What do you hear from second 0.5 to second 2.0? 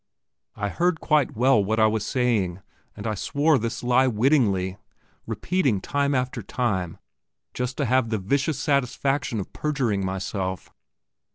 I heard quite well what I